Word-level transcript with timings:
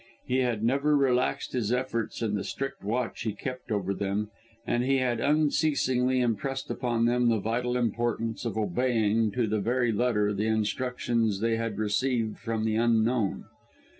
He 0.25 0.39
had 0.39 0.63
never 0.63 0.97
relaxed 0.97 1.53
his 1.53 1.71
efforts 1.71 2.23
in 2.23 2.33
the 2.33 2.43
strict 2.43 2.83
watch 2.83 3.21
he 3.21 3.33
kept 3.33 3.71
over 3.71 3.93
them, 3.93 4.31
and 4.65 4.83
he 4.83 4.97
had 4.97 5.19
unceasingly 5.19 6.21
impressed 6.21 6.71
upon 6.71 7.05
them, 7.05 7.29
the 7.29 7.37
vital 7.37 7.77
importance 7.77 8.43
of 8.43 8.57
obeying, 8.57 9.29
to 9.33 9.45
the 9.45 9.59
very 9.59 9.91
letter, 9.91 10.33
the 10.33 10.47
instructions 10.47 11.39
they 11.39 11.55
had 11.57 11.77
received 11.77 12.39
from 12.39 12.65
the 12.65 12.77
Unknown. 12.77 13.45